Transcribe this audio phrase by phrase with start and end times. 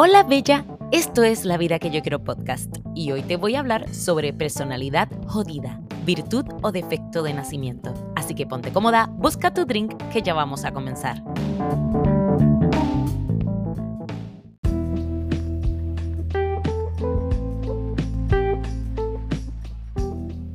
[0.00, 3.58] Hola Bella, esto es La Vida que yo quiero podcast y hoy te voy a
[3.58, 7.92] hablar sobre personalidad jodida, virtud o defecto de nacimiento.
[8.14, 11.20] Así que ponte cómoda, busca tu drink que ya vamos a comenzar.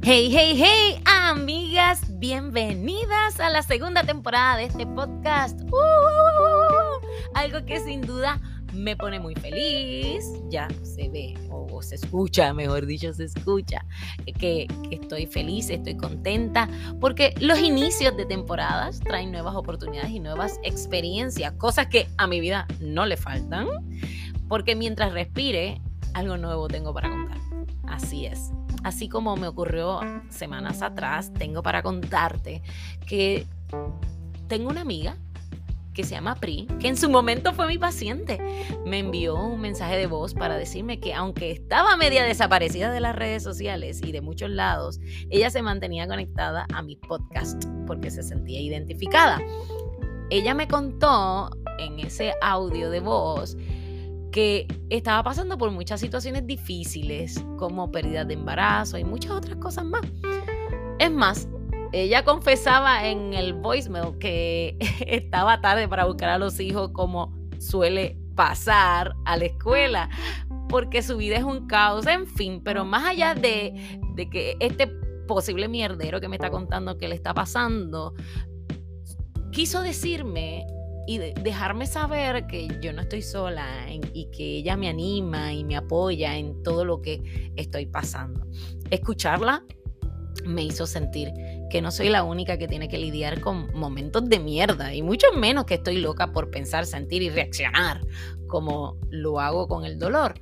[0.00, 5.60] Hey, hey, hey, amigas, bienvenidas a la segunda temporada de este podcast.
[5.60, 8.40] Uh, uh, uh, algo que sin duda
[8.76, 13.84] me pone muy feliz, ya se ve o, se escucha, mejor dicho, se escucha,
[14.38, 16.68] que, que, estoy feliz, estoy contenta,
[17.00, 22.40] porque los inicios de temporadas traen nuevas oportunidades y nuevas experiencias, cosas que a mi
[22.40, 23.68] vida no le faltan,
[24.48, 25.80] porque mientras respire,
[26.14, 27.38] algo nuevo tengo para contar.
[27.88, 28.52] Así es.
[28.84, 30.00] Así como me ocurrió
[30.30, 32.62] semanas atrás, tengo para contarte
[33.06, 33.46] que
[34.48, 35.16] tengo una amiga
[35.96, 38.38] que se llama Pri, que en su momento fue mi paciente.
[38.84, 43.16] Me envió un mensaje de voz para decirme que aunque estaba media desaparecida de las
[43.16, 48.22] redes sociales y de muchos lados, ella se mantenía conectada a mi podcast porque se
[48.22, 49.40] sentía identificada.
[50.28, 53.56] Ella me contó en ese audio de voz
[54.32, 59.86] que estaba pasando por muchas situaciones difíciles, como pérdida de embarazo y muchas otras cosas
[59.86, 60.02] más.
[60.98, 61.48] Es más,
[62.02, 68.18] ella confesaba en el voicemail que estaba tarde para buscar a los hijos como suele
[68.34, 70.10] pasar a la escuela,
[70.68, 74.88] porque su vida es un caos, en fin, pero más allá de, de que este
[75.26, 78.14] posible mierdero que me está contando que le está pasando,
[79.50, 80.66] quiso decirme
[81.08, 83.66] y dejarme saber que yo no estoy sola
[84.12, 88.44] y que ella me anima y me apoya en todo lo que estoy pasando.
[88.90, 89.64] Escucharla
[90.44, 91.32] me hizo sentir
[91.70, 95.26] que no soy la única que tiene que lidiar con momentos de mierda y mucho
[95.36, 98.00] menos que estoy loca por pensar, sentir y reaccionar
[98.46, 100.34] como lo hago con el dolor.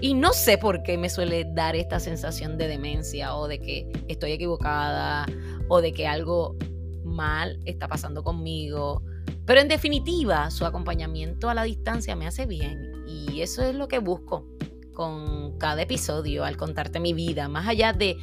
[0.00, 3.90] Y no sé por qué me suele dar esta sensación de demencia o de que
[4.08, 5.26] estoy equivocada
[5.68, 6.56] o de que algo
[7.04, 9.02] mal está pasando conmigo
[9.46, 13.88] pero en definitiva, su acompañamiento a la distancia me hace bien y eso es lo
[13.88, 14.46] que busco
[14.94, 18.16] con cada episodio al contarte mi vida, más allá de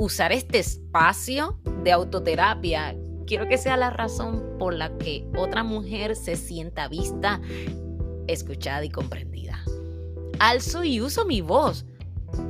[0.00, 2.96] usar este espacio de autoterapia.
[3.26, 7.38] Quiero que sea la razón por la que otra mujer se sienta vista,
[8.26, 9.62] escuchada y comprendida.
[10.38, 11.84] Alzo y uso mi voz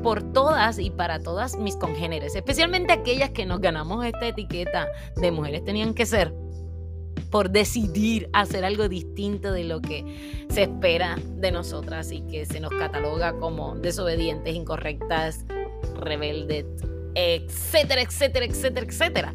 [0.04, 4.86] por todas y para todas mis congéneres, especialmente aquellas que nos ganamos esta etiqueta
[5.16, 6.32] de mujeres tenían que ser
[7.32, 12.60] por decidir hacer algo distinto de lo que se espera de nosotras y que se
[12.60, 15.44] nos cataloga como desobedientes, incorrectas,
[15.96, 16.66] rebeldes,
[17.14, 19.34] etcétera, etcétera, etcétera, etcétera.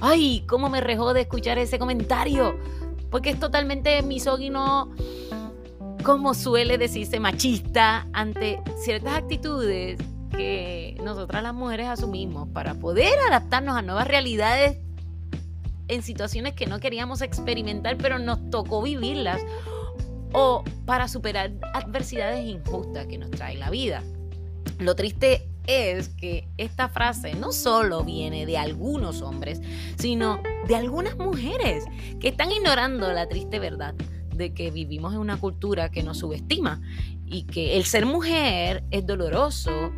[0.00, 2.58] Ay, cómo me rejó de escuchar ese comentario,
[3.10, 4.92] porque es totalmente misógino,
[6.04, 9.98] como suele decirse, machista ante ciertas actitudes
[10.30, 14.78] que nosotras las mujeres asumimos para poder adaptarnos a nuevas realidades
[15.88, 19.40] en situaciones que no queríamos experimentar, pero nos tocó vivirlas,
[20.32, 24.02] o para superar adversidades injustas que nos trae la vida.
[24.78, 29.60] Lo triste es que esta frase no solo viene de algunos hombres,
[29.96, 31.84] sino de algunas mujeres
[32.20, 33.94] que están ignorando la triste verdad
[34.34, 36.80] de que vivimos en una cultura que nos subestima
[37.24, 39.92] y que el ser mujer es doloroso,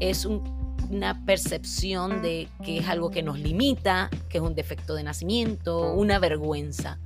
[0.00, 0.62] es un
[0.92, 5.94] una percepción de que es algo que nos limita, que es un defecto de nacimiento,
[5.94, 6.98] una vergüenza.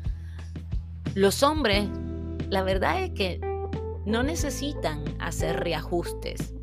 [1.14, 1.88] Los hombres,
[2.48, 3.40] la verdad es que
[4.04, 6.55] no necesitan hacer reajustes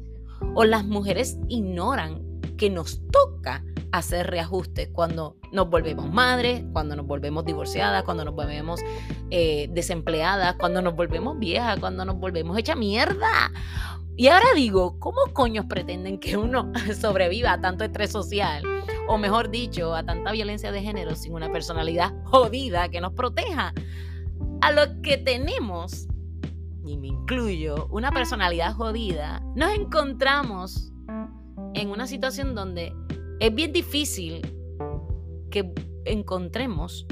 [0.56, 2.22] o las mujeres ignoran
[2.58, 8.34] que nos toca hacer reajustes cuando nos volvemos madres, cuando nos volvemos divorciadas, cuando nos
[8.34, 8.82] volvemos
[9.30, 13.52] eh, desempleadas, cuando nos volvemos viejas, cuando nos volvemos hecha mierda
[14.16, 18.64] y ahora digo, ¿cómo coños pretenden que uno sobreviva a tanto estrés social?
[19.08, 23.74] O mejor dicho, a tanta violencia de género sin una personalidad jodida que nos proteja.
[24.62, 26.08] A lo que tenemos,
[26.86, 30.92] y me incluyo, una personalidad jodida, nos encontramos
[31.74, 32.94] en una situación donde
[33.40, 34.42] es bien difícil
[35.50, 35.74] que
[36.06, 37.06] encontremos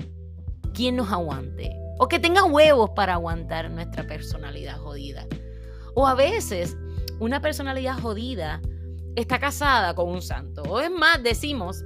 [0.74, 5.26] quien nos aguante o que tenga huevos para aguantar nuestra personalidad jodida.
[5.94, 6.78] O a veces
[7.20, 8.62] una personalidad jodida
[9.16, 10.64] está casada con un santo.
[10.64, 11.84] O es más, decimos,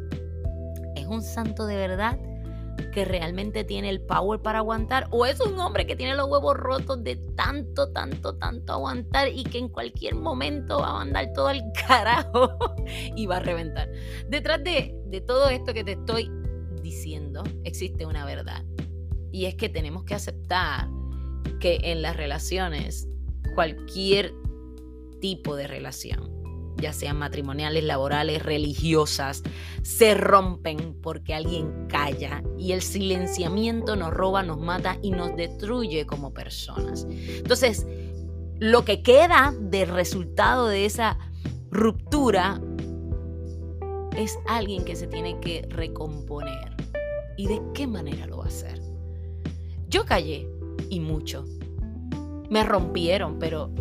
[0.96, 2.18] ¿es un santo de verdad
[2.94, 5.08] que realmente tiene el power para aguantar?
[5.12, 9.44] ¿O es un hombre que tiene los huevos rotos de tanto, tanto, tanto aguantar y
[9.44, 12.58] que en cualquier momento va a mandar todo al carajo
[13.16, 13.90] y va a reventar?
[14.30, 16.30] Detrás de, de todo esto que te estoy
[16.82, 18.64] diciendo existe una verdad.
[19.32, 20.88] Y es que tenemos que aceptar
[21.60, 23.08] que en las relaciones
[23.54, 24.34] cualquier
[25.20, 26.35] tipo de relación,
[26.78, 29.44] ya sean matrimoniales, laborales, religiosas,
[29.82, 36.06] se rompen porque alguien calla y el silenciamiento nos roba, nos mata y nos destruye
[36.06, 37.08] como personas.
[37.10, 37.86] Entonces,
[38.60, 41.18] lo que queda de resultado de esa
[41.72, 42.62] ruptura
[44.18, 46.76] es alguien que se tiene que recomponer.
[47.38, 48.82] ¿Y de qué manera lo va a hacer?
[49.90, 50.48] Yo callé
[50.90, 51.46] y mucho.
[52.50, 53.72] Me rompieron, pero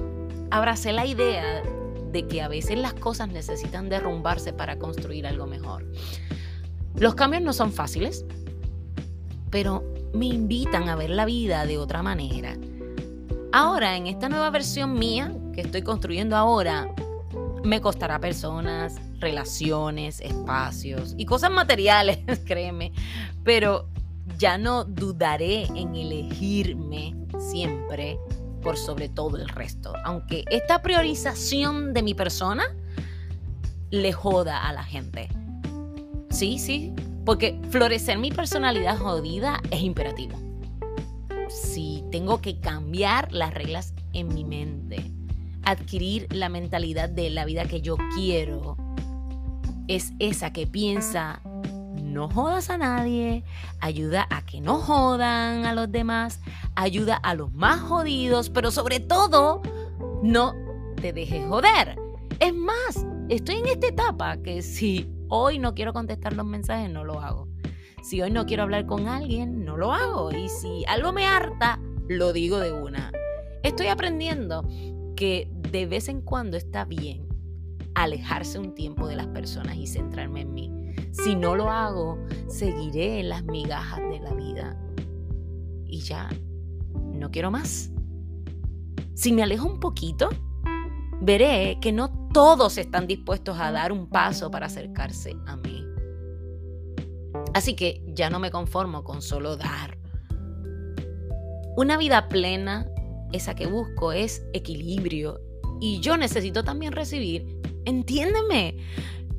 [0.50, 1.62] abracé la idea
[2.14, 5.84] de que a veces las cosas necesitan derrumbarse para construir algo mejor.
[6.94, 8.24] Los cambios no son fáciles,
[9.50, 9.84] pero
[10.14, 12.56] me invitan a ver la vida de otra manera.
[13.52, 16.88] Ahora, en esta nueva versión mía que estoy construyendo ahora,
[17.64, 22.92] me costará personas, relaciones, espacios y cosas materiales, créeme,
[23.42, 23.88] pero
[24.38, 28.18] ya no dudaré en elegirme siempre
[28.64, 29.92] por sobre todo el resto.
[30.04, 32.64] Aunque esta priorización de mi persona
[33.90, 35.28] le joda a la gente.
[36.30, 36.92] Sí, sí,
[37.24, 40.36] porque florecer mi personalidad jodida es imperativo.
[41.48, 45.12] Si tengo que cambiar las reglas en mi mente,
[45.62, 48.76] adquirir la mentalidad de la vida que yo quiero,
[49.86, 51.40] es esa que piensa
[52.02, 53.44] no jodas a nadie,
[53.80, 56.40] ayuda a que no jodan a los demás,
[56.74, 59.62] ayuda a los más jodidos, pero sobre todo,
[60.22, 60.54] no
[61.00, 61.96] te dejes joder.
[62.40, 67.04] Es más, estoy en esta etapa que si hoy no quiero contestar los mensajes, no
[67.04, 67.48] lo hago.
[68.02, 70.30] Si hoy no quiero hablar con alguien, no lo hago.
[70.30, 73.10] Y si algo me harta, lo digo de una.
[73.62, 74.66] Estoy aprendiendo
[75.16, 77.26] que de vez en cuando está bien
[77.94, 80.83] alejarse un tiempo de las personas y centrarme en mí.
[81.12, 82.18] Si no lo hago,
[82.48, 84.76] seguiré en las migajas de la vida.
[85.84, 86.28] Y ya,
[87.12, 87.90] no quiero más.
[89.14, 90.28] Si me alejo un poquito,
[91.20, 95.84] veré que no todos están dispuestos a dar un paso para acercarse a mí.
[97.54, 99.96] Así que ya no me conformo con solo dar.
[101.76, 102.86] Una vida plena,
[103.32, 105.40] esa que busco, es equilibrio.
[105.80, 108.76] Y yo necesito también recibir, entiéndeme,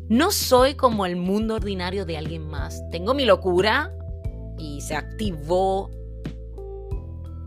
[0.09, 2.83] no soy como el mundo ordinario de alguien más.
[2.91, 3.91] Tengo mi locura
[4.57, 5.89] y se activó,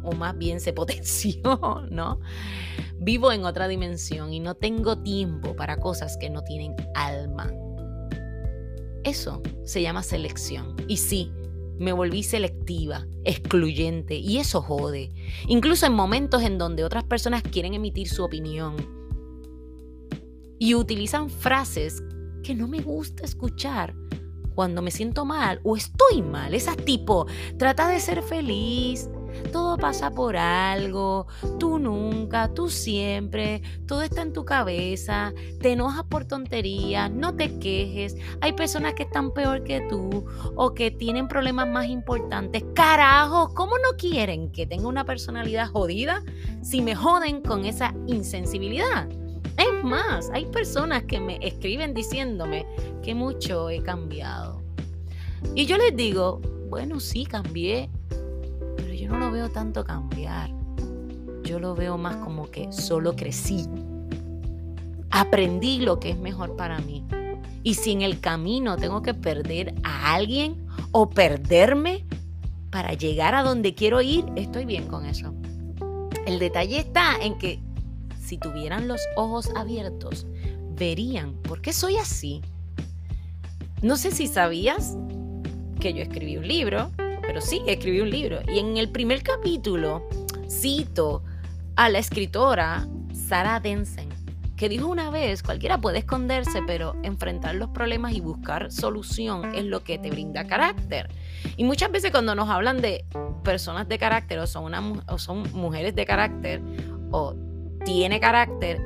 [0.02, 1.40] o más bien se potenció,
[1.90, 2.20] ¿no?
[3.00, 7.52] Vivo en otra dimensión y no tengo tiempo para cosas que no tienen alma.
[9.04, 10.74] Eso se llama selección.
[10.88, 11.30] Y sí,
[11.78, 15.10] me volví selectiva, excluyente, y eso jode.
[15.46, 18.74] Incluso en momentos en donde otras personas quieren emitir su opinión
[20.58, 22.02] y utilizan frases
[22.48, 23.94] que no me gusta escuchar
[24.54, 26.54] cuando me siento mal o estoy mal.
[26.54, 27.26] Esa tipo,
[27.58, 29.10] trata de ser feliz.
[29.52, 31.26] Todo pasa por algo,
[31.58, 37.58] tú nunca, tú siempre, todo está en tu cabeza, te enojas por tonterías, no te
[37.58, 40.24] quejes, hay personas que están peor que tú
[40.56, 42.64] o que tienen problemas más importantes.
[42.74, 46.24] Carajo, ¿cómo no quieren que tenga una personalidad jodida
[46.62, 49.06] si me joden con esa insensibilidad?
[49.58, 52.64] Es más, hay personas que me escriben diciéndome
[53.02, 54.62] que mucho he cambiado.
[55.54, 57.90] Y yo les digo, bueno, sí, cambié,
[58.76, 60.50] pero yo no lo veo tanto cambiar.
[61.42, 63.66] Yo lo veo más como que solo crecí.
[65.10, 67.04] Aprendí lo que es mejor para mí.
[67.64, 72.04] Y si en el camino tengo que perder a alguien o perderme
[72.70, 75.34] para llegar a donde quiero ir, estoy bien con eso.
[76.26, 77.60] El detalle está en que
[78.28, 80.26] si tuvieran los ojos abiertos,
[80.76, 82.42] verían por qué soy así.
[83.80, 84.98] No sé si sabías
[85.80, 86.90] que yo escribí un libro,
[87.22, 88.40] pero sí, escribí un libro.
[88.46, 90.06] Y en el primer capítulo
[90.46, 91.22] cito
[91.76, 94.10] a la escritora Sarah Densen,
[94.56, 99.64] que dijo una vez, cualquiera puede esconderse, pero enfrentar los problemas y buscar solución es
[99.64, 101.08] lo que te brinda carácter.
[101.56, 103.06] Y muchas veces cuando nos hablan de
[103.42, 106.60] personas de carácter o son, una, o son mujeres de carácter
[107.10, 107.34] o
[107.88, 108.82] tiene carácter,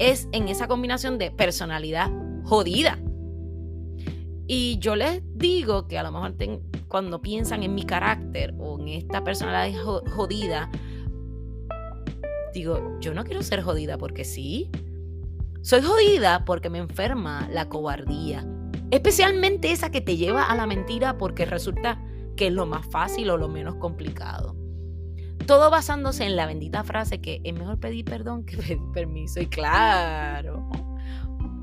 [0.00, 2.10] es en esa combinación de personalidad
[2.42, 2.98] jodida.
[4.48, 6.34] Y yo les digo que a lo mejor
[6.88, 9.80] cuando piensan en mi carácter o en esta personalidad
[10.16, 10.68] jodida,
[12.52, 14.68] digo, yo no quiero ser jodida porque sí.
[15.62, 18.44] Soy jodida porque me enferma la cobardía.
[18.90, 22.04] Especialmente esa que te lleva a la mentira porque resulta
[22.36, 24.59] que es lo más fácil o lo menos complicado.
[25.46, 29.40] Todo basándose en la bendita frase que es mejor pedir perdón que pedir permiso.
[29.40, 30.68] Y claro,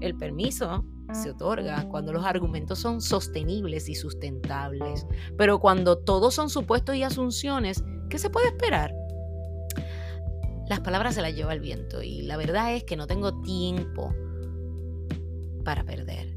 [0.01, 5.05] el permiso se otorga cuando los argumentos son sostenibles y sustentables.
[5.37, 8.93] Pero cuando todos son supuestos y asunciones, ¿qué se puede esperar?
[10.67, 14.13] las palabras se las lleva el viento y la verdad es que no tengo tiempo
[15.63, 16.35] para perder.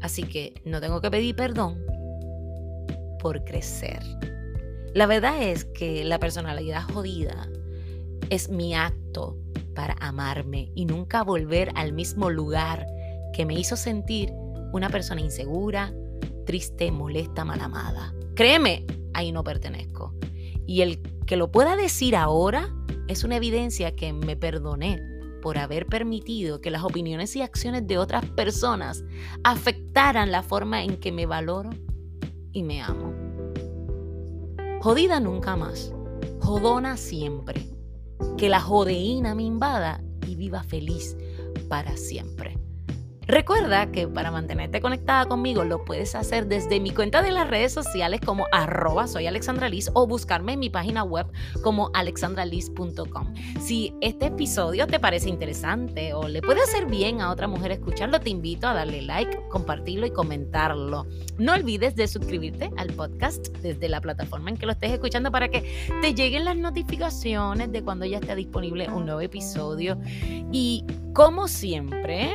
[0.00, 1.84] Así que no tengo que pedir perdón
[3.20, 4.02] por crecer.
[4.94, 7.48] La verdad es que la personalidad jodida
[8.28, 9.38] es mi acto
[9.74, 12.86] para amarme y nunca volver al mismo lugar
[13.32, 14.32] que me hizo sentir
[14.72, 15.94] una persona insegura,
[16.44, 18.14] triste, molesta, mal amada.
[18.34, 20.14] Créeme, ahí no pertenezco.
[20.66, 22.68] Y el que lo pueda decir ahora
[23.08, 25.02] es una evidencia que me perdoné
[25.40, 29.04] por haber permitido que las opiniones y acciones de otras personas
[29.42, 31.70] afectaran la forma en que me valoro
[32.52, 33.21] y me amo.
[34.82, 35.92] Jodida nunca más,
[36.40, 37.68] jodona siempre.
[38.36, 41.16] Que la jodeína me invada y viva feliz
[41.68, 42.58] para siempre.
[43.32, 47.72] Recuerda que para mantenerte conectada conmigo lo puedes hacer desde mi cuenta de las redes
[47.72, 51.26] sociales como arroba soy Alexandra o buscarme en mi página web
[51.62, 53.34] como alexandraliz.com.
[53.58, 58.20] Si este episodio te parece interesante o le puede hacer bien a otra mujer escucharlo,
[58.20, 61.06] te invito a darle like, compartirlo y comentarlo.
[61.38, 65.48] No olvides de suscribirte al podcast desde la plataforma en que lo estés escuchando para
[65.48, 69.98] que te lleguen las notificaciones de cuando ya esté disponible un nuevo episodio.
[70.52, 70.84] Y
[71.14, 72.34] como siempre,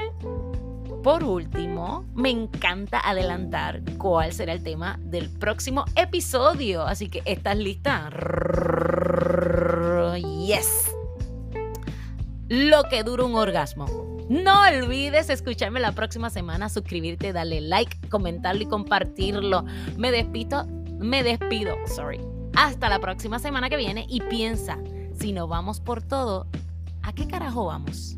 [1.07, 6.81] por último, me encanta adelantar cuál será el tema del próximo episodio.
[6.85, 8.09] Así que, ¿estás lista?
[10.45, 10.91] Yes.
[12.49, 13.85] Lo que dura un orgasmo.
[14.27, 19.63] No olvides escucharme la próxima semana, suscribirte, darle like, comentarlo y compartirlo.
[19.95, 20.67] Me despido,
[20.99, 22.19] me despido, sorry.
[22.57, 24.77] Hasta la próxima semana que viene y piensa,
[25.17, 26.47] si no vamos por todo,
[27.01, 28.17] ¿a qué carajo vamos?